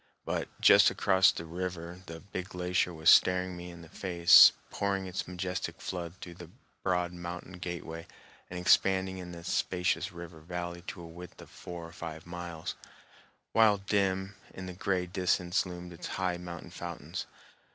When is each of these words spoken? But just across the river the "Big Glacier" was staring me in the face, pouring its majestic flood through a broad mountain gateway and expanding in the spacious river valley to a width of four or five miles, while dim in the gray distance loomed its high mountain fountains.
But 0.25 0.47
just 0.59 0.89
across 0.89 1.31
the 1.31 1.45
river 1.45 2.01
the 2.07 2.19
"Big 2.21 2.49
Glacier" 2.49 2.91
was 2.91 3.07
staring 3.11 3.55
me 3.55 3.69
in 3.69 3.83
the 3.83 3.87
face, 3.87 4.51
pouring 4.71 5.05
its 5.05 5.27
majestic 5.27 5.79
flood 5.79 6.15
through 6.19 6.37
a 6.39 6.47
broad 6.81 7.13
mountain 7.13 7.59
gateway 7.59 8.07
and 8.49 8.59
expanding 8.59 9.19
in 9.19 9.31
the 9.31 9.43
spacious 9.43 10.11
river 10.11 10.39
valley 10.39 10.81
to 10.87 11.01
a 11.03 11.07
width 11.07 11.39
of 11.39 11.51
four 11.51 11.85
or 11.85 11.91
five 11.91 12.25
miles, 12.25 12.73
while 13.51 13.77
dim 13.77 14.33
in 14.55 14.65
the 14.65 14.73
gray 14.73 15.05
distance 15.05 15.67
loomed 15.67 15.93
its 15.93 16.07
high 16.17 16.37
mountain 16.37 16.71
fountains. 16.71 17.27